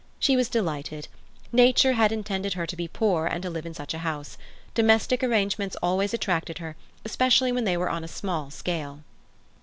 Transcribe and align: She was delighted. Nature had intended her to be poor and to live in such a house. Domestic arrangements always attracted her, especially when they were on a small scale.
She 0.17 0.35
was 0.35 0.49
delighted. 0.49 1.07
Nature 1.51 1.93
had 1.93 2.11
intended 2.11 2.53
her 2.53 2.65
to 2.65 2.75
be 2.75 2.87
poor 2.87 3.27
and 3.27 3.43
to 3.43 3.51
live 3.51 3.67
in 3.67 3.75
such 3.75 3.93
a 3.93 3.99
house. 3.99 4.35
Domestic 4.73 5.23
arrangements 5.23 5.77
always 5.79 6.11
attracted 6.11 6.57
her, 6.57 6.75
especially 7.05 7.51
when 7.51 7.65
they 7.65 7.77
were 7.77 7.87
on 7.91 8.03
a 8.03 8.07
small 8.07 8.49
scale. 8.49 9.01